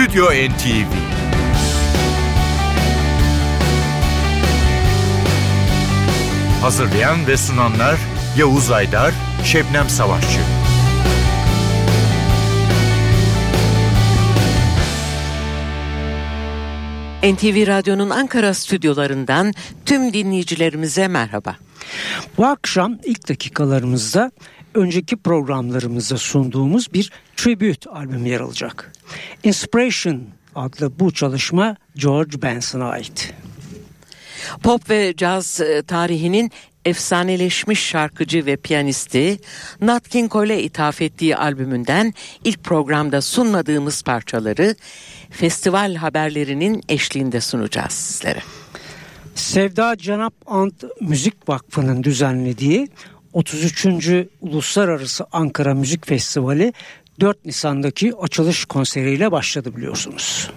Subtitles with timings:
[0.00, 0.92] Stüdyo NTV
[6.60, 7.96] Hazırlayan ve sunanlar
[8.38, 10.40] Yavuz Aydar, Şebnem Savaşçı.
[17.22, 19.52] NTV Radyo'nun Ankara stüdyolarından
[19.86, 21.56] tüm dinleyicilerimize merhaba.
[22.38, 24.30] Bu akşam ilk dakikalarımızda
[24.74, 28.92] önceki programlarımızda sunduğumuz bir tribute albüm yer alacak.
[29.42, 30.22] Inspiration
[30.54, 33.34] adlı bu çalışma George Benson'a ait.
[34.62, 36.50] Pop ve caz e, tarihinin
[36.84, 39.38] efsaneleşmiş şarkıcı ve piyanisti
[39.80, 42.14] Nat King Cole'e ithaf ettiği albümünden
[42.44, 44.74] ilk programda sunmadığımız parçaları
[45.30, 48.40] festival haberlerinin eşliğinde sunacağız sizlere.
[49.34, 52.88] Sevda Canap Ant Müzik Vakfı'nın düzenlediği
[53.32, 53.86] 33.
[54.40, 56.72] Uluslararası Ankara Müzik Festivali
[57.20, 60.50] 4 Nisan'daki açılış konseriyle başladı biliyorsunuz.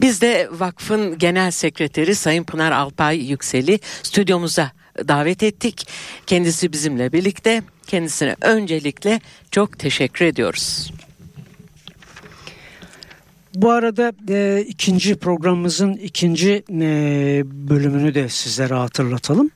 [0.00, 4.70] Biz de vakfın genel sekreteri Sayın Pınar Alpay Yüksel'i stüdyomuza
[5.08, 5.88] davet ettik.
[6.26, 7.62] Kendisi bizimle birlikte.
[7.86, 10.90] Kendisine öncelikle çok teşekkür ediyoruz.
[13.54, 19.50] Bu arada e, ikinci programımızın ikinci e, bölümünü de sizlere hatırlatalım.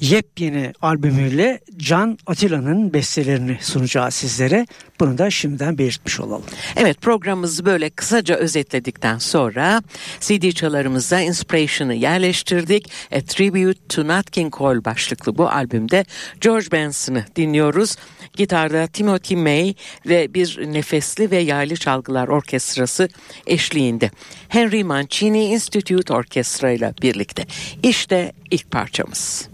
[0.00, 4.66] Yepyeni albümüyle Can Atilla'nın bestelerini sunacağız sizlere.
[5.00, 6.44] Bunu da şimdiden belirtmiş olalım.
[6.76, 9.82] Evet programımızı böyle kısaca özetledikten sonra
[10.20, 12.92] CD çalarımıza Inspiration'ı yerleştirdik.
[13.12, 16.04] A Tribute to Nat King Cole başlıklı bu albümde
[16.40, 17.96] George Benson'ı dinliyoruz.
[18.32, 19.74] Gitarda Timothy May
[20.06, 23.08] ve bir nefesli ve yaylı çalgılar orkestrası
[23.46, 24.10] eşliğinde.
[24.48, 27.46] Henry Mancini Institute Orkestra ile birlikte.
[27.82, 29.48] İşte ilk parçamız.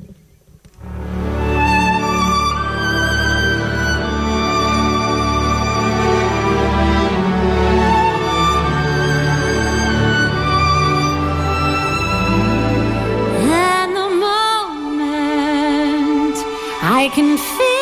[16.89, 17.76] I can feel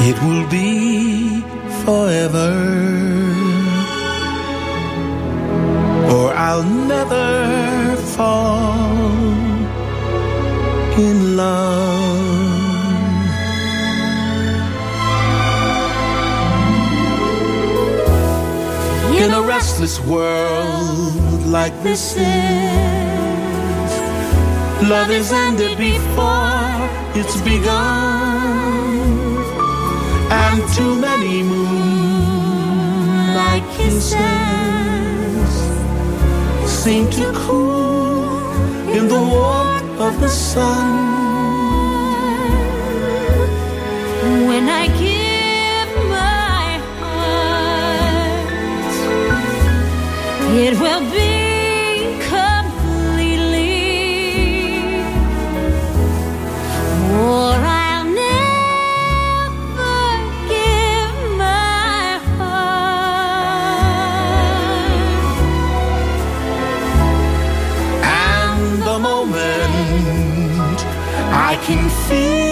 [0.00, 1.42] It will be
[1.84, 2.50] forever,
[6.12, 8.98] or I'll never fall
[10.98, 12.08] in love.
[19.22, 22.88] In a restless world like this is,
[24.82, 29.08] love is ended before it's begun
[30.30, 32.48] and too many moonlight
[33.76, 34.18] kisses
[36.68, 38.38] seem to cool
[38.96, 40.86] in the warmth of the sun.
[44.48, 48.52] When I give my heart,
[50.56, 51.37] it will be.
[72.08, 72.47] Feel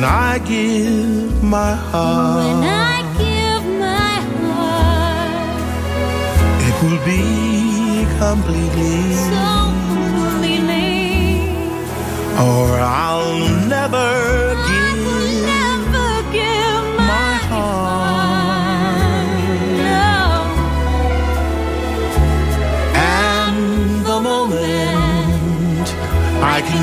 [0.00, 5.60] When I give my heart, When I give my heart,
[6.68, 7.22] it will be
[8.16, 9.48] completely, so
[9.92, 11.44] completely,
[12.48, 14.10] or I'll never
[14.70, 15.00] give
[15.52, 18.48] never give my my heart.
[19.84, 20.16] No.
[22.96, 23.58] And
[24.06, 25.86] the moment
[26.40, 26.82] I can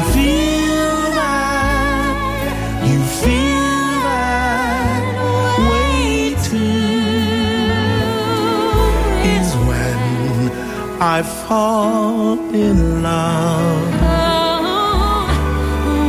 [11.17, 13.93] I fall in love.
[14.03, 14.53] Oh,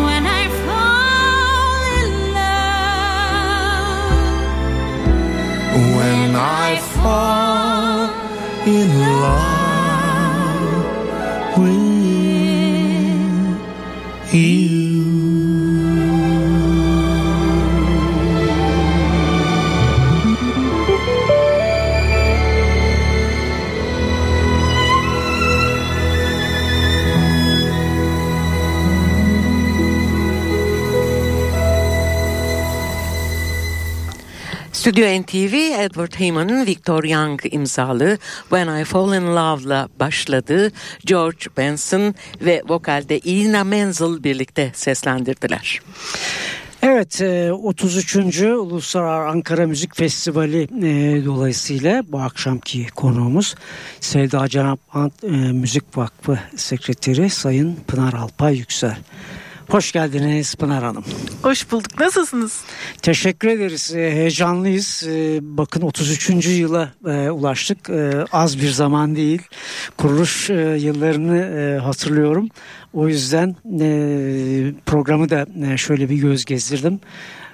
[0.04, 3.56] when I fall in love.
[5.96, 8.10] When I fall
[8.66, 8.88] in
[9.22, 9.47] love
[34.98, 35.54] Stüdyo NTV
[35.84, 40.72] Edward Heyman'ın Victor Young imzalı When I Fall in Love'la başladı.
[41.04, 45.80] George Benson ve vokalde Ina Menzel birlikte seslendirdiler.
[46.82, 48.16] Evet e, 33.
[48.42, 53.54] Uluslararası Ankara Müzik Festivali e, dolayısıyla bu akşamki konuğumuz
[54.00, 58.96] Sevda Cenap Ant e, Müzik Vakfı Sekreteri Sayın Pınar Alpay Yüksel.
[59.68, 61.04] Hoş geldiniz Pınar Hanım.
[61.42, 62.00] Hoş bulduk.
[62.00, 62.60] Nasılsınız?
[63.02, 63.94] Teşekkür ederiz.
[63.94, 65.04] E, heyecanlıyız.
[65.08, 66.46] E, bakın 33.
[66.46, 67.90] yıla e, ulaştık.
[67.90, 69.42] E, az bir zaman değil.
[69.96, 72.48] Kuruluş e, yıllarını e, hatırlıyorum.
[72.92, 73.56] O yüzden
[74.86, 77.00] programı da şöyle bir göz gezdirdim.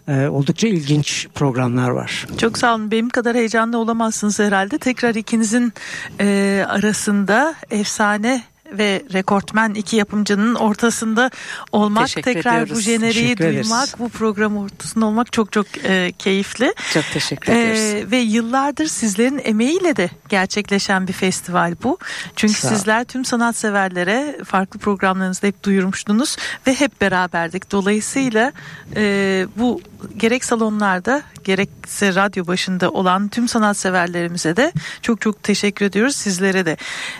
[0.08, 2.26] E, oldukça ilginç programlar var.
[2.38, 2.90] Çok sağ olun.
[2.90, 4.78] Benim kadar heyecanlı olamazsınız herhalde.
[4.78, 5.72] Tekrar ikinizin
[6.20, 8.42] e, arasında efsane
[8.78, 11.30] ve rekortmen iki yapımcının ortasında
[11.72, 12.84] olmak, Teşekkür tekrar bu ediyoruz.
[12.84, 13.70] jeneriği Teşekkür ederiz.
[13.70, 16.74] duymak, bu program ortasında olmak çok çok e, keyifli.
[16.94, 17.80] Çok teşekkür ediyoruz.
[17.80, 21.98] Ee, ve yıllardır sizlerin emeğiyle de gerçekleşen bir festival bu.
[22.36, 26.36] Çünkü Sağ sizler tüm sanatseverlere farklı programlarınızda hep duyurmuştunuz
[26.66, 27.72] ve hep beraberdik.
[27.72, 28.52] Dolayısıyla
[28.96, 29.80] e, bu
[30.16, 34.72] gerek salonlarda gerekse radyo başında olan tüm sanatseverlerimize de
[35.02, 36.76] çok çok teşekkür ediyoruz sizlere de.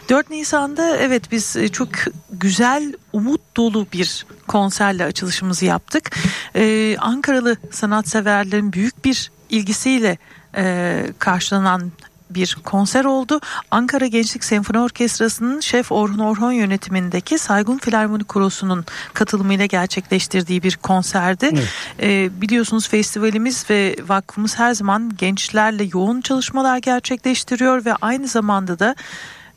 [0.08, 1.88] 4 Nisan'da evet biz e, çok
[2.30, 6.16] güzel umut dolu bir konserle açılışımızı yaptık.
[6.56, 10.18] Ee, Ankaralı sanatseverlerin büyük bir ilgisiyle
[10.56, 11.92] e, karşılanan
[12.30, 13.40] bir konser oldu.
[13.70, 18.84] Ankara Gençlik Senfoni Orkestrası'nın Şef Orhun Orhon yönetimindeki Saygun Filarmoni Korosu'nun
[19.14, 21.50] katılımıyla gerçekleştirdiği bir konserdi.
[21.52, 21.68] Evet.
[22.02, 28.94] Ee, biliyorsunuz festivalimiz ve vakfımız her zaman gençlerle yoğun çalışmalar gerçekleştiriyor ve aynı zamanda da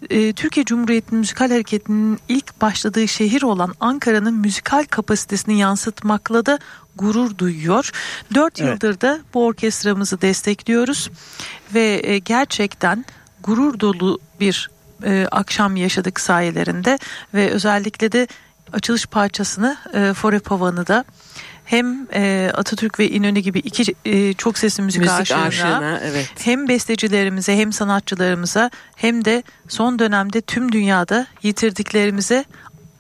[0.10, 6.60] e, Türkiye Cumhuriyeti'nin müzikal hareketinin ilk başladığı şehir olan Ankara'nın müzikal kapasitesini yansıtmakla da
[6.96, 7.92] gurur duyuyor.
[8.34, 8.70] Dört Evet.
[8.74, 11.10] yıldır da bu orkestramızı destekliyoruz
[11.74, 13.06] ve e, gerçekten
[13.44, 14.70] gurur dolu bir
[15.06, 17.00] e, akşam yaşadık sayelerinde
[17.34, 18.28] ve özellikle de
[18.74, 21.06] açılış parçasını e, Fore Pavan'ı da
[21.66, 26.30] hem e, Atatürk ve İnönü gibi iki e, çok sesli müzik, Müzik aşığına, aşığına, evet.
[26.40, 32.46] hem bestecilerimize hem sanatçılarımıza hem de son dönemde tüm dünyada yitirdiklerimize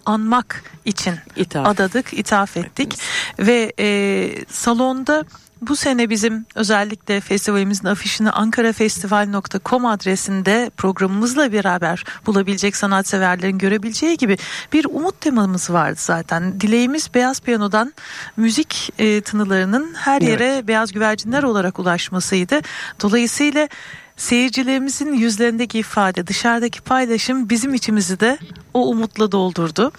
[0.06, 1.68] anmak için İthaf.
[1.68, 3.00] adadık, ithaf ettik
[3.40, 5.26] ve e, salonda
[5.62, 14.38] bu sene bizim özellikle festivalimizin afişini ankarafestival.com adresinde programımızla beraber bulabilecek sanatseverlerin görebileceği gibi
[14.74, 16.62] bir umut temamız vardı zaten.
[16.62, 17.94] Dileğimiz Beyaz Piyano'dan
[18.38, 22.62] müzik e, tınılarının her yere beyaz güvercinler olarak ulaşmasıydı.
[23.02, 23.70] Dolayısıyla
[24.18, 28.38] seyircilerimizin yüzlerindeki ifade, dışarıdaki paylaşım bizim içimizi de
[28.74, 29.92] o umutla doldurdu.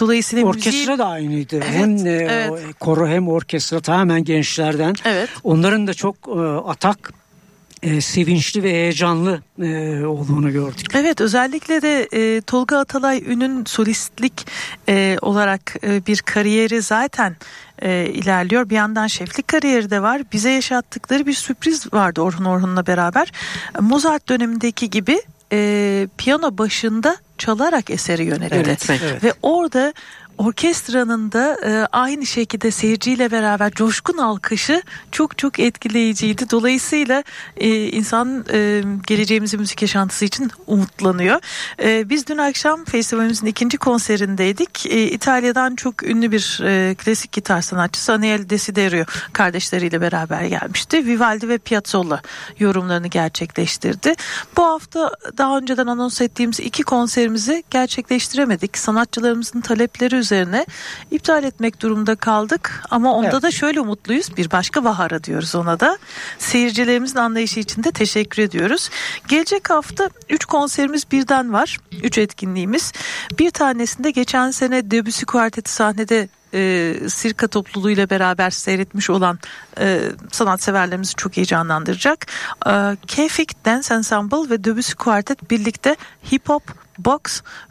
[0.00, 1.60] Dolayısıyla Orkestra müziği- da aynıydı.
[1.60, 2.60] hem e, evet.
[2.80, 4.94] koro hem orkestra tamamen gençlerden.
[5.04, 5.28] Evet.
[5.44, 7.12] Onların da çok e, atak,
[7.82, 10.86] e, sevinçli ve heyecanlı e, olduğunu gördük.
[10.94, 14.46] Evet özellikle de e, Tolga Atalay Ün'ün solistlik
[14.88, 17.36] e, olarak e, bir kariyeri zaten
[17.82, 18.70] e, ilerliyor.
[18.70, 20.22] Bir yandan şeflik kariyeri de var.
[20.32, 23.32] Bize yaşattıkları bir sürpriz vardı Orhun Orhun'la beraber.
[23.80, 25.20] Mozart dönemindeki gibi
[25.52, 28.56] e, piyano başında çalarak eseri yönetti.
[28.56, 29.00] Yönetmek.
[29.04, 29.24] Evet.
[29.24, 29.92] Ve orada
[30.38, 36.50] orkestranın da e, aynı şekilde seyirciyle beraber coşkun alkışı çok çok etkileyiciydi.
[36.50, 37.24] Dolayısıyla
[37.56, 41.40] e, insan e, geleceğimizin müzik yaşantısı için umutlanıyor.
[41.82, 44.86] E, biz dün akşam festivalimizin ikinci konserindeydik.
[44.86, 51.06] E, İtalya'dan çok ünlü bir e, klasik gitar sanatçısı Aniel Desiderio kardeşleriyle beraber gelmişti.
[51.06, 52.22] Vivaldi ve Piazzolla
[52.58, 54.14] yorumlarını gerçekleştirdi.
[54.56, 58.78] Bu hafta daha önceden anons ettiğimiz iki konserimizi gerçekleştiremedik.
[58.78, 60.66] Sanatçılarımızın talepleri üzerine
[61.10, 62.82] iptal etmek durumunda kaldık.
[62.90, 63.42] Ama onda Evet.
[63.42, 64.36] da şöyle umutluyuz.
[64.36, 65.98] Bir başka bahara diyoruz ona da.
[66.38, 68.90] Seyircilerimizin anlayışı için de teşekkür ediyoruz.
[69.28, 71.78] Gelecek hafta 3 konserimiz birden var.
[72.02, 72.92] 3 etkinliğimiz.
[73.38, 79.38] Bir tanesinde geçen sene Debussy Kuarteti sahnede e, Sirka topluluğuyla beraber seyretmiş olan
[79.80, 80.00] e,
[80.32, 82.26] sanatseverlerimizi çok heyecanlandıracak.
[82.66, 85.96] E, Kefik Dance Ensemble ve Debussy Kuartet birlikte
[86.32, 86.62] hip hop,
[86.98, 87.20] box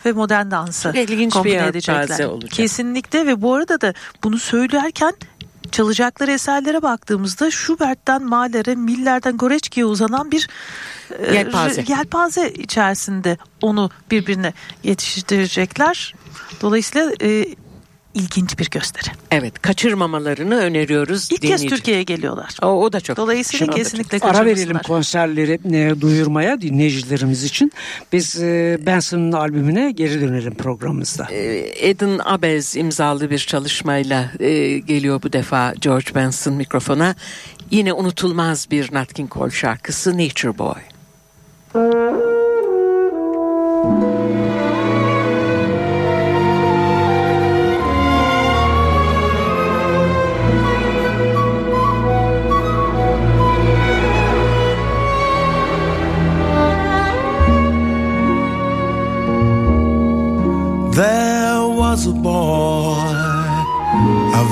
[0.06, 2.26] ve modern dansı Çok ilginç bir kombine yelpaze edecekler.
[2.26, 2.52] olacak.
[2.52, 5.14] Kesinlikle ve bu arada da bunu söylerken
[5.72, 10.48] çalacakları eserlere baktığımızda Schubert'ten Mahler'e, Miller'den Goreçki'ye uzanan bir
[11.20, 11.82] e, Yelpaze.
[11.82, 14.54] r- yelpaze içerisinde onu birbirine
[14.84, 16.16] yetiştirecekler.
[16.62, 17.46] Dolayısıyla e,
[18.16, 19.16] ilginç bir gösteri.
[19.32, 21.32] Evet kaçırmamalarını öneriyoruz.
[21.32, 22.58] İlk kez Türkiye'ye geliyorlar.
[22.62, 23.18] O, o da çok.
[23.18, 27.72] Dolayısıyla Şimdi- kesinlikle Ara verelim konserleri e, duyurmaya dinleyicilerimiz için.
[28.14, 31.28] Biz e, Benson'ın albümüne geri dönelim programımızda.
[31.32, 37.16] Ee, Eden Abez imzalı bir çalışmayla e, geliyor bu defa George Benson mikrofona.
[37.72, 40.82] Yine unutulmaz bir Nat King Cole şarkısı Nature Boy.
[41.74, 42.45] There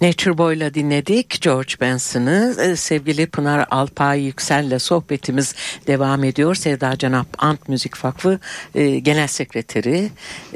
[0.00, 2.56] Nature Boy'la dinledik George Benson'ı.
[2.60, 5.54] Ee, Sevgili Pınar Alpay Yüksel'le sohbetimiz
[5.86, 6.54] devam ediyor.
[6.54, 8.38] Sevda Canap Ant Müzik Vakfı
[8.74, 10.10] e, Genel Sekreteri.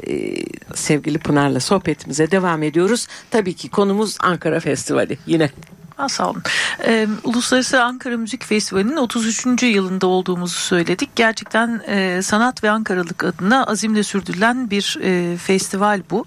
[0.07, 0.35] E,
[0.75, 3.07] sevgili Pınar'la sohbetimize devam ediyoruz.
[3.31, 5.49] Tabii ki konumuz Ankara Festivali yine.
[5.97, 6.43] Ha, sağ olun.
[6.85, 9.63] Ee, Uluslararası Ankara Müzik Festivali'nin 33.
[9.63, 11.09] yılında olduğumuzu söyledik.
[11.15, 16.25] Gerçekten e, sanat ve Ankaralık adına azimle sürdürülen bir e, festival bu.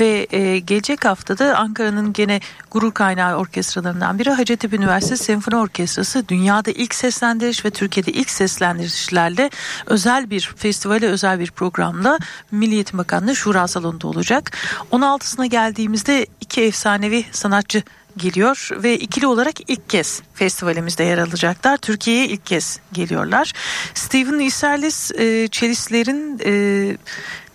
[0.00, 6.70] Ve e, gelecek haftada Ankara'nın gene gurur kaynağı orkestralarından biri Hacettepe Üniversitesi Senfoni Orkestrası dünyada
[6.70, 9.50] ilk seslendiriş ve Türkiye'de ilk seslendirişlerle
[9.86, 12.18] özel bir festivale özel bir programla
[12.50, 14.56] Milli Eğitim Bakanlığı Şura Salonu'nda olacak.
[14.92, 17.82] 16'sına geldiğimizde iki efsanevi sanatçı
[18.16, 21.76] geliyor ve ikili olarak ilk kez festivalimizde yer alacaklar.
[21.76, 23.52] Türkiye'ye ilk kez geliyorlar.
[23.94, 26.52] Steven Iserlis e, çelistlerin e,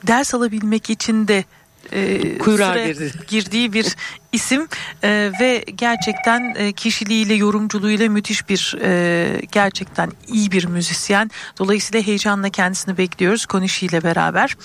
[0.07, 1.43] ders alabilmek için de
[1.91, 3.11] e, Kuyruğa süre girdi.
[3.27, 3.95] girdiği bir
[4.31, 4.67] isim
[5.03, 11.31] e, ve gerçekten e, kişiliğiyle yorumculuğuyla müthiş bir e, gerçekten iyi bir müzisyen.
[11.59, 14.57] Dolayısıyla heyecanla kendisini bekliyoruz Konişi ile beraber.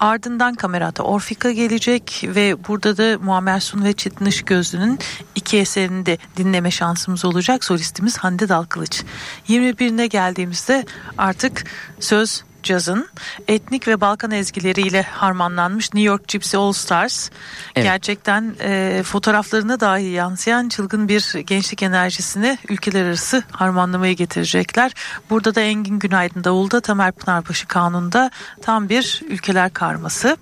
[0.00, 4.98] Ardından kamerata Orfika gelecek ve burada da Muammer Sun ve Çetin Işıkgözlü'nün
[5.34, 7.64] iki eserini de dinleme şansımız olacak.
[7.64, 9.02] Solistimiz Hande Dalkılıç.
[9.48, 10.86] 21'ine geldiğimizde
[11.18, 11.64] artık
[12.00, 13.08] söz cazın
[13.48, 17.30] etnik ve Balkan ezgileriyle harmanlanmış New York Gypsy All Stars.
[17.76, 17.86] Evet.
[17.86, 24.92] Gerçekten e, fotoğraflarına dahi yansıyan çılgın bir gençlik enerjisini ülkeler arası harmanlamaya getirecekler.
[25.30, 28.30] Burada da Engin Günaydın Davul'da, Tamer Pınarbaşı Kanun'da
[28.62, 30.36] tam bir ülkeler karması.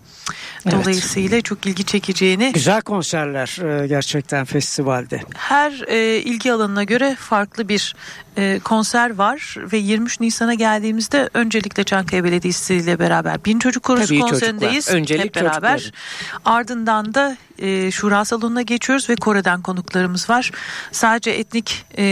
[0.67, 0.75] Evet.
[0.75, 5.21] Dolayısıyla çok ilgi çekeceğini Güzel konserler e, gerçekten festivalde.
[5.37, 7.95] her e, ilgi alanına göre farklı bir
[8.37, 14.07] e, konser var ve 23 Nisan'a geldiğimizde öncelikle Çankaya Belediyesi ile beraber Bin Çocuk Korosu
[14.07, 14.85] Tabii konserindeyiz.
[14.85, 15.01] çocuklar.
[15.01, 15.93] Öncelik hep beraber.
[16.45, 20.51] Ardından da e, Şura Salonu'na geçiyoruz ve Kore'den konuklarımız var.
[20.93, 22.05] Sadece etnik e,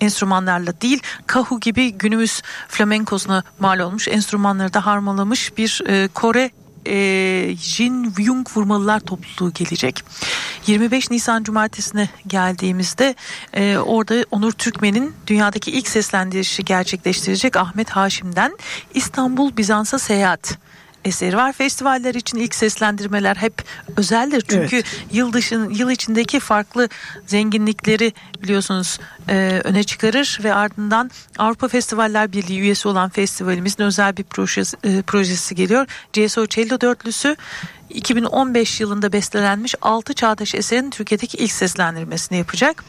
[0.00, 6.50] enstrümanlarla değil Kahu gibi günümüz flamenkosuna mal olmuş enstrümanları da harmalamış bir e, Kore
[6.86, 10.04] e, Jin Vyung vurmalılar topluluğu gelecek.
[10.66, 13.14] 25 Nisan Cumartesi'ne geldiğimizde
[13.52, 18.58] e, orada Onur Türkmen'in dünyadaki ilk seslendirişi gerçekleştirecek Ahmet Haşim'den
[18.94, 20.58] İstanbul Bizans'a Seyahat
[21.04, 21.52] eseri var.
[21.52, 23.64] Festivaller için ilk seslendirmeler hep
[23.96, 24.44] özeldir.
[24.48, 24.82] Çünkü
[25.12, 26.88] yıl dışın yıl içindeki farklı
[27.26, 34.24] zenginlikleri biliyorsunuz e, öne çıkarır ve ardından Avrupa Festivaller Birliği üyesi olan festivalimizin özel bir
[34.24, 35.86] projesi, e, projesi geliyor.
[36.12, 37.36] CSO Cello dörtlüsü
[37.90, 42.84] 2015 yılında bestelenmiş 6 çağdaş eserin Türkiye'deki ilk seslendirmesini yapacak.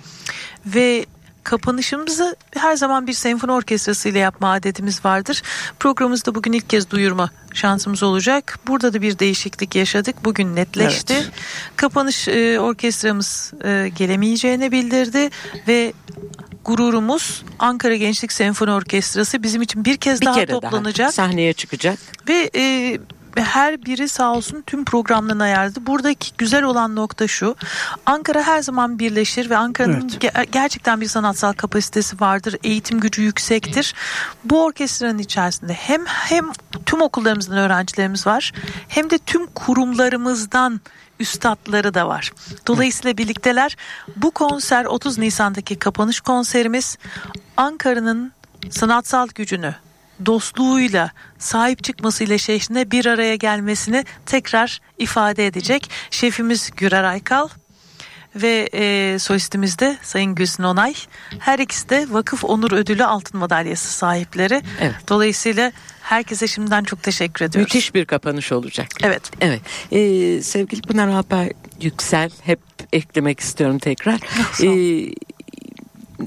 [0.65, 1.05] Ve
[1.45, 5.41] kapanışımızı her zaman bir senfoni orkestrası ile yapma adetimiz vardır.
[5.79, 8.59] Programımızda bugün ilk kez duyurma şansımız olacak.
[8.67, 10.15] Burada da bir değişiklik yaşadık.
[10.25, 11.13] Bugün netleşti.
[11.13, 11.31] Evet.
[11.75, 15.29] Kapanış e, orkestramız e, gelemeyeceğini bildirdi
[15.67, 15.93] ve
[16.65, 21.99] gururumuz Ankara Gençlik Senfoni Orkestrası bizim için bir kez Bir daha toplanacak daha sahneye çıkacak.
[22.29, 22.97] ve e,
[23.41, 25.85] her biri sağ olsun tüm programlarını ayarladı.
[25.85, 27.55] Buradaki güzel olan nokta şu.
[28.05, 30.23] Ankara her zaman birleşir ve Ankara'nın Evet.
[30.23, 32.55] ge- gerçekten bir sanatsal kapasitesi vardır.
[32.63, 33.93] Eğitim gücü yüksektir.
[34.43, 36.45] Bu orkestranın içerisinde hem hem
[36.85, 38.51] tüm okullarımızdan öğrencilerimiz var
[38.87, 40.81] hem de tüm kurumlarımızdan
[41.19, 42.31] üstadları da var.
[42.67, 43.77] Dolayısıyla birlikteler.
[44.15, 46.97] Bu konser 30 Nisan'daki kapanış konserimiz
[47.57, 48.31] Ankara'nın
[48.71, 49.75] sanatsal gücünü
[50.25, 55.89] dostluğuyla sahip çıkmasıyla şehrine bir araya gelmesini tekrar ifade edecek.
[56.11, 57.47] Şefimiz Gürer Aykal
[58.35, 60.93] ve e, solistimiz de Sayın Gülsün Onay.
[61.39, 64.61] Her ikisi de Vakıf Onur Ödülü altın madalyası sahipleri.
[64.81, 64.95] Evet.
[65.07, 67.73] Dolayısıyla herkese şimdiden çok teşekkür ediyoruz.
[67.73, 68.87] Müthiş bir kapanış olacak.
[69.03, 69.31] Evet.
[69.41, 69.61] Evet.
[69.91, 72.59] Ee, sevgili Pınar Alpay Yüksel hep
[72.93, 74.19] eklemek istiyorum tekrar.
[74.63, 75.13] Ee,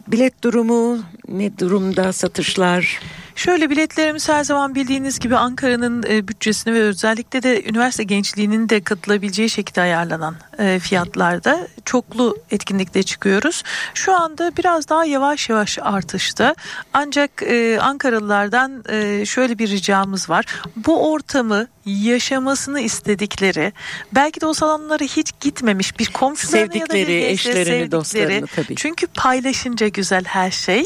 [0.09, 3.01] bilet durumu ne durumda satışlar?
[3.39, 8.81] Şöyle biletlerimiz her zaman bildiğiniz gibi Ankara'nın e, bütçesini ve özellikle de üniversite gençliğinin de
[8.81, 13.63] katılabileceği şekilde ayarlanan e, fiyatlarda çoklu etkinlikte çıkıyoruz.
[13.95, 16.55] Şu anda biraz daha yavaş yavaş artışta.
[16.93, 18.83] Ancak e, Ankaralılardan
[19.25, 20.45] şöyle bir ricamız var.
[20.77, 23.73] Bu ortamı yaşamasını istedikleri,
[24.13, 28.47] belki de o salonlara hiç gitmemiş bir komşularını ya da bir Sevdikleri, eşlerini, sevdikleri, dostlarını
[28.47, 28.77] tabii.
[28.77, 30.85] çünkü paylaşınca güzel her şey.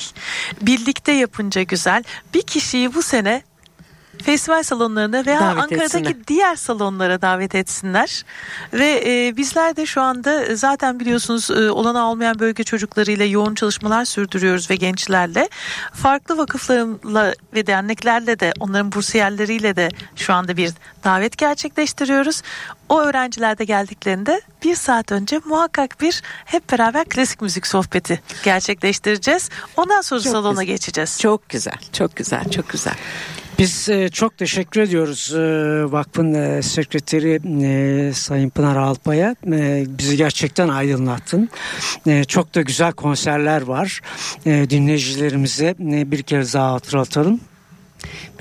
[0.62, 2.04] Birlikte yapınca güzel.
[2.34, 3.42] Bir kişiyi bu sene
[4.22, 6.26] festival salonlarına veya Davet Ankara'daki etsinler.
[6.26, 8.24] diğer salonlara davet etsinler.
[8.72, 13.54] Ve e, bizler de şu anda e, zaten biliyorsunuz e, olanağı olmayan bölge çocuklarıyla yoğun
[13.54, 15.48] çalışmalar sürdürüyoruz ve gençlerle.
[15.92, 20.70] Farklı vakıflarla ve derneklerle de onların bursiyerleriyle de şu anda bir
[21.04, 22.42] davet gerçekleştiriyoruz.
[22.92, 29.48] O öğrenciler de geldiklerinde bir saat önce muhakkak bir hep beraber klasik müzik sohbeti gerçekleştireceğiz.
[29.76, 30.66] Ondan sonra Çok salona güzel.
[30.74, 31.18] geçeceğiz.
[31.20, 32.94] Çok güzel, çok güzel, çok güzel.
[33.58, 35.40] Biz e, çok teşekkür ediyoruz e,
[35.92, 39.36] vakfın e, sekreteri Sayın Pınar Alpay'a.
[39.98, 41.48] Bizi gerçekten aydınlattın.
[42.28, 44.00] Çok da güzel konserler var.
[44.44, 47.40] Dinleyicilerimize bir kez daha hatırlatalım.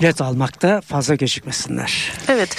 [0.00, 2.12] Bilet almakta fazla gecikmesinler.
[2.28, 2.56] Evet,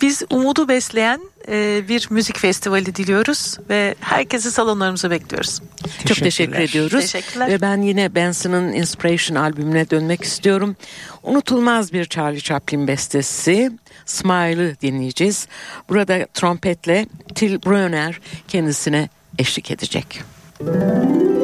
[0.00, 5.62] biz umudu besleyen e, bir müzik festivali diliyoruz ve herkesi salonlarımıza bekliyoruz.
[6.06, 7.00] Çok teşekkür ediyoruz.
[7.00, 7.48] Teşekkürler.
[7.48, 10.76] Ve ben yine Benson'ın Inspiration albümüne dönmek istiyorum.
[11.22, 13.70] Unutulmaz bir Charlie Chaplin bestesi
[14.06, 15.48] Smile'ı dinleyeceğiz.
[15.88, 20.24] Burada trompetle Till Brunner kendisine eşlik edecek.
[20.64, 21.43] heart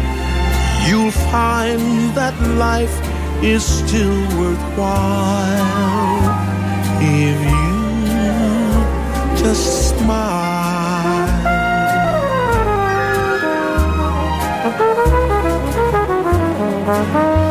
[0.87, 1.81] You'll find
[2.15, 2.95] that life
[3.43, 5.61] is still worthwhile
[6.99, 7.71] if you
[9.43, 10.41] just smile.
[16.91, 17.50] That's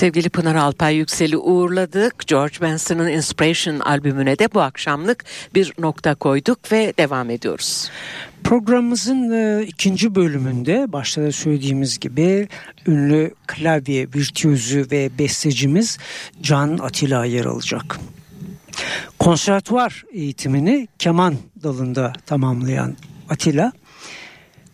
[0.00, 2.26] Sevgili Pınar Alpay Yüksel'i uğurladık.
[2.26, 7.90] George Benson'ın Inspiration albümüne de bu akşamlık bir nokta koyduk ve devam ediyoruz.
[8.44, 12.48] Programımızın e, ikinci bölümünde başta da söylediğimiz gibi
[12.86, 15.98] ünlü klavye virtüözü ve bestecimiz
[16.42, 17.98] Can Atilla yer alacak.
[19.18, 22.96] Konservatuvar eğitimini keman dalında tamamlayan
[23.28, 23.72] Atilla,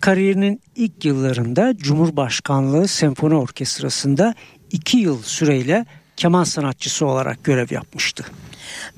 [0.01, 4.35] kariyerinin ilk yıllarında Cumhurbaşkanlığı Senfoni Orkestrası'nda
[4.71, 8.25] iki yıl süreyle keman sanatçısı olarak görev yapmıştı.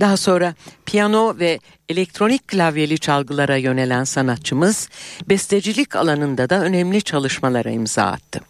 [0.01, 0.55] Daha sonra
[0.87, 4.89] piyano ve elektronik klavyeli çalgılara yönelen sanatçımız
[5.29, 8.41] bestecilik alanında da önemli çalışmalara imza attı.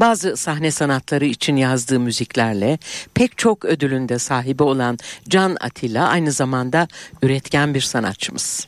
[0.00, 2.78] Bazı sahne sanatları için yazdığı müziklerle
[3.14, 4.98] pek çok ödülünde sahibi olan
[5.28, 6.88] Can Atilla aynı zamanda
[7.22, 8.66] üretken bir sanatçımız.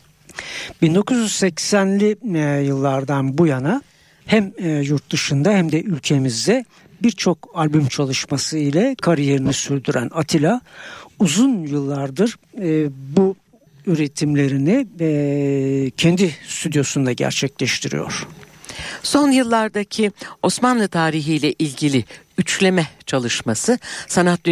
[0.83, 3.83] 1980'li e, yıllardan bu yana
[4.27, 6.65] hem e, yurt dışında hem de ülkemizde
[7.03, 10.61] birçok albüm çalışması ile kariyerini sürdüren Atilla
[11.19, 13.37] uzun yıllardır e, bu
[13.87, 18.27] üretimlerini e, kendi stüdyosunda gerçekleştiriyor.
[19.03, 22.05] Son yıllardaki Osmanlı tarihiyle ilgili
[22.39, 24.47] üçleme çalışması sanat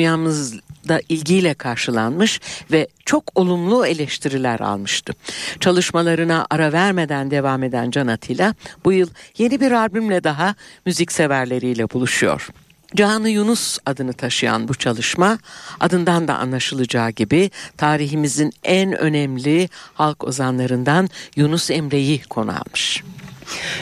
[0.85, 2.40] dünyamızda ilgiyle karşılanmış
[2.73, 5.14] ve çok olumlu eleştiriler almıştı.
[5.61, 10.55] Çalışmalarına ara vermeden devam eden Can Atilla bu yıl yeni bir albümle daha
[10.87, 12.49] müzikseverleriyle buluşuyor.
[12.94, 15.38] Canı Yunus adını taşıyan bu çalışma
[15.81, 23.03] adından da anlaşılacağı gibi tarihimizin en önemli halk ozanlarından Yunus Emre'yi konu almış.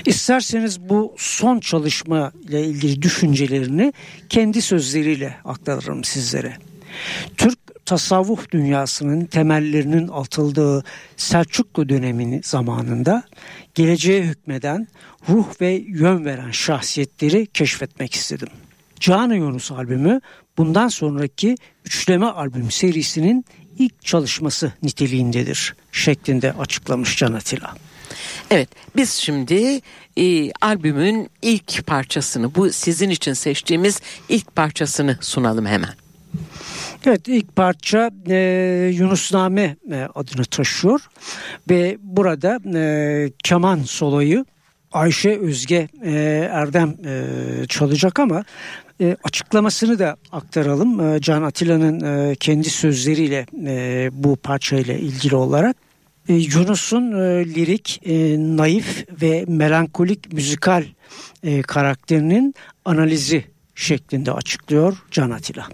[0.07, 3.93] İsterseniz bu son çalışma ile ilgili düşüncelerini
[4.29, 6.72] kendi sözleriyle aktarırım sizlere.
[7.37, 10.85] Türk tasavvuf dünyasının temellerinin atıldığı
[11.17, 13.23] Selçuklu döneminin zamanında
[13.75, 14.89] geleceğe hükmeden
[15.29, 18.49] ruh ve yön veren şahsiyetleri keşfetmek istedim.
[19.01, 20.21] Canı Yunus albümü
[20.59, 23.45] bundan sonraki üçleme albüm serisinin
[23.79, 27.75] ilk çalışması niteliğindedir şeklinde açıklamış Can Atilla.
[28.51, 29.81] Evet biz şimdi
[30.17, 36.02] e, albümün ilk parçasını bu sizin için seçtiğimiz ilk parçasını sunalım hemen.
[37.07, 38.37] Evet ilk parça e,
[38.95, 41.01] Yunusname e, adını taşıyor
[41.71, 44.45] ve burada e, keman soloyu
[44.93, 46.13] Ayşe Özge e,
[46.53, 48.45] Erdem e, çalacak ama
[49.01, 51.15] e, açıklamasını da aktaralım.
[51.15, 55.77] E, Can Atilla'nın e, kendi sözleriyle e, bu parçayla ilgili olarak.
[56.29, 60.85] E, Yunus'un e, lirik, e, naif ve melankolik müzikal
[61.43, 65.69] e, karakterinin analizi şeklinde açıklıyor Can Atilla.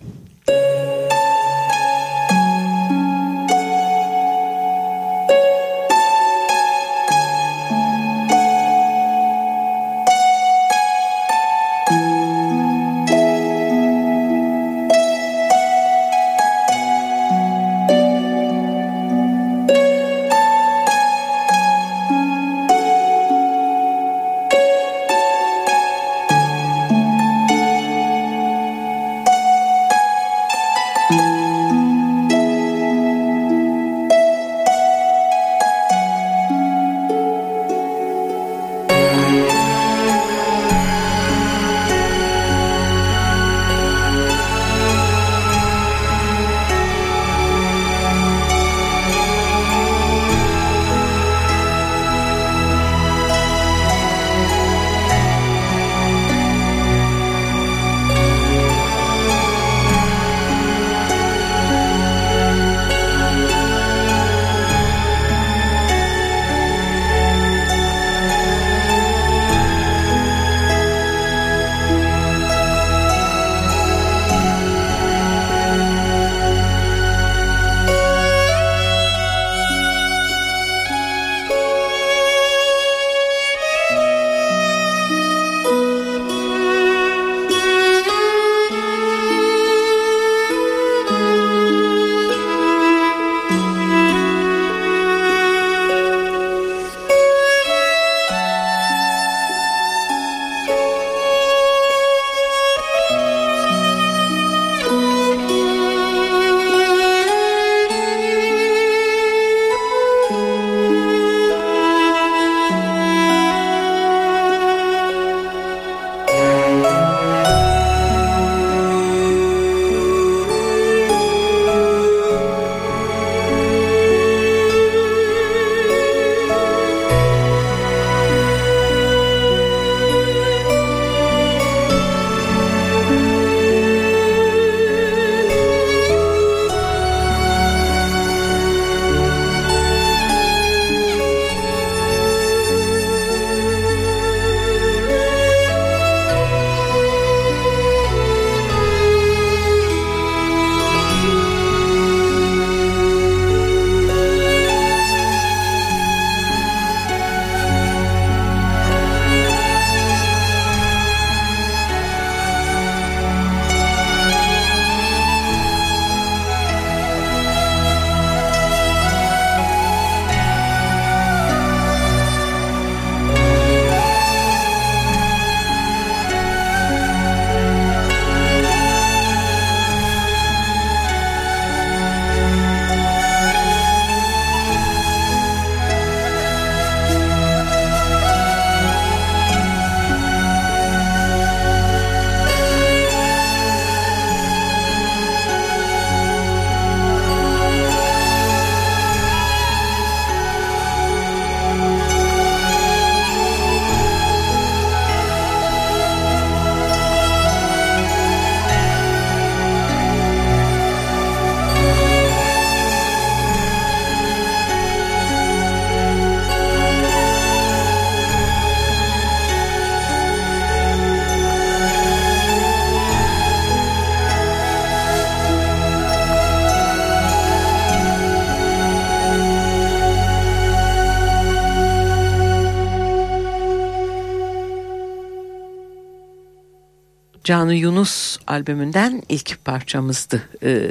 [237.48, 240.90] Canı Yunus albümünden ilk parçamızdı e,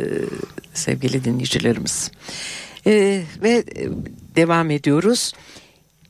[0.74, 2.12] sevgili dinleyicilerimiz.
[2.88, 3.64] E, ve e,
[4.36, 5.34] devam ediyoruz.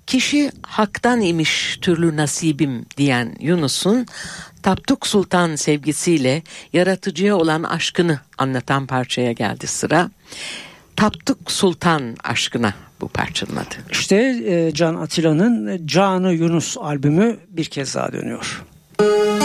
[0.05, 4.05] Kişi haktan imiş türlü nasibim diyen Yunus'un
[4.63, 10.12] Tapduk Sultan sevgisiyle yaratıcıya olan aşkını anlatan parçaya geldi sıra.
[10.95, 13.75] Tapduk Sultan aşkına bu parçanın adı.
[13.91, 14.15] İşte
[14.47, 18.63] e, Can Atilla'nın Canı Yunus albümü bir kez daha dönüyor.
[18.99, 19.37] Müzik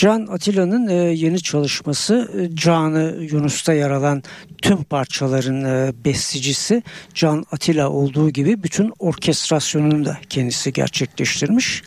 [0.00, 4.22] Can Atilla'nın e, yeni çalışması e, Can'ı Yunus'ta yer alan
[4.62, 6.82] tüm parçaların e, bestecisi
[7.14, 11.82] Can Atilla olduğu gibi bütün orkestrasyonunu da kendisi gerçekleştirmiş.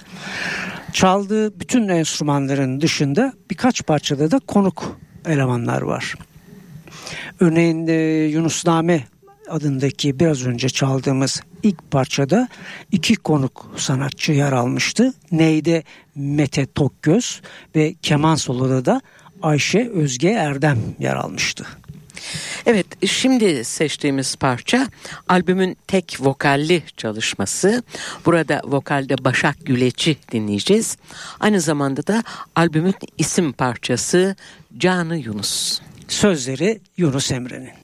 [0.91, 6.15] Çaldığı bütün enstrümanların dışında birkaç parçada da konuk elemanlar var.
[7.39, 7.93] Örneğin e,
[8.23, 9.03] Yunusname
[9.49, 12.47] adındaki biraz önce çaldığımız ilk parçada
[12.91, 15.13] iki konuk sanatçı yer almıştı.
[15.31, 15.83] Neyde
[16.15, 17.41] Mete Tokgöz
[17.75, 19.01] ve keman soloda da
[19.41, 21.65] Ayşe Özge Erdem yer almıştı.
[22.65, 24.87] Evet şimdi seçtiğimiz parça
[25.27, 27.83] albümün tek vokalli çalışması.
[28.25, 30.97] Burada vokalde Başak Güleç'i dinleyeceğiz.
[31.39, 32.23] Aynı zamanda da
[32.55, 34.35] albümün isim parçası
[34.77, 35.81] Canı Yunus.
[36.07, 37.82] Sözleri Yunus Emre'nin.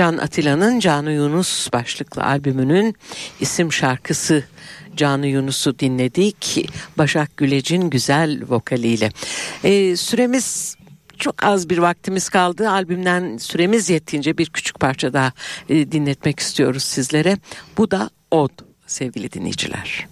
[0.00, 2.94] Can Atilla'nın Canı Yunus başlıklı albümünün
[3.40, 4.44] isim şarkısı
[4.96, 6.70] Canı Yunus'u dinledik.
[6.98, 9.10] Başak Gülec'in güzel vokaliyle.
[9.64, 10.76] Ee, süremiz
[11.18, 12.70] çok az bir vaktimiz kaldı.
[12.70, 15.32] Albümden süremiz yettiğince bir küçük parça daha
[15.68, 17.38] e, dinletmek istiyoruz sizlere.
[17.76, 18.50] Bu da Od
[18.86, 20.06] sevgili dinleyiciler.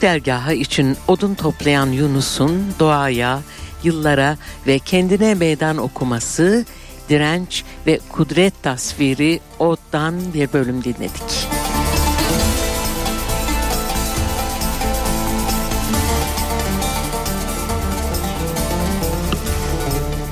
[0.00, 3.40] Tapduk dergahı için odun toplayan Yunus'un doğaya,
[3.84, 4.36] yıllara
[4.66, 6.64] ve kendine meydan okuması,
[7.08, 11.48] direnç ve kudret tasviri Od'dan bir bölüm dinledik.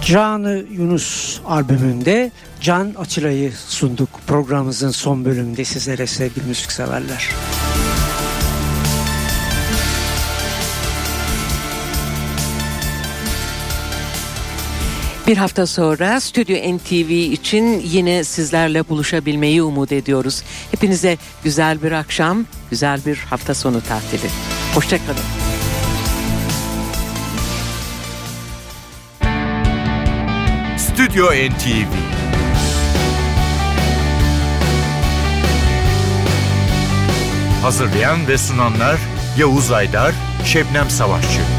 [0.05, 7.29] Canı Yunus albümünde Can Atilla'yı sunduk programımızın son bölümünde sizlere sevgili müzikseverler.
[15.29, 20.43] Bir hafta sonra Stüdyo NTV için yine sizlerle buluşabilmeyi umut ediyoruz.
[20.71, 24.31] Hepinize güzel bir akşam, güzel bir hafta sonu tatili.
[24.75, 25.21] Hoşçakalın.
[30.79, 31.93] Stüdyo NTV
[37.63, 38.97] Hazırlayan ve sunanlar
[39.39, 40.15] Yavuz Aydar,
[40.45, 41.58] Şebnem Savaşçı.